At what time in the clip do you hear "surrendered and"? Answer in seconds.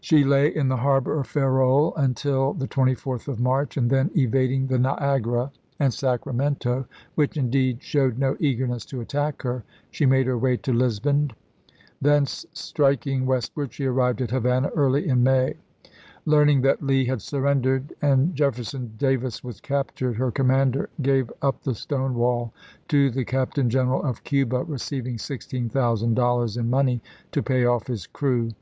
17.20-18.36